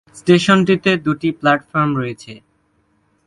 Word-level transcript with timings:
স্টেশনটিতে 0.15 0.91
দুটি 1.05 1.29
প্ল্যাটফর্ম 1.31 1.91
রয়েছে। 1.97 2.33